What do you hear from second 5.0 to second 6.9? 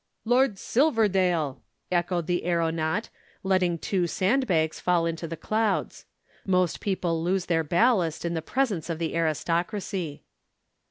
into the clouds. Most